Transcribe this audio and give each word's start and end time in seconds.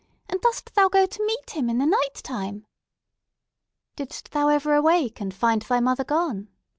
And 0.27 0.41
dost 0.41 0.73
thou 0.73 0.89
go 0.89 1.05
to 1.05 1.23
meet 1.27 1.51
him 1.51 1.69
in 1.69 1.77
the 1.77 1.85
nighttime?" 1.85 2.65
"Didst 3.95 4.31
thou 4.31 4.47
ever 4.47 4.73
awake 4.73 5.21
and 5.21 5.31
find 5.31 5.61
thy 5.61 5.79
mother 5.79 6.03
gone?" 6.03 6.49